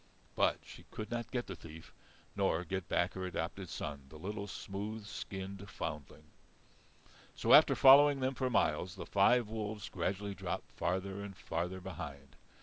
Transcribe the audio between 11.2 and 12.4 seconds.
and farther behind.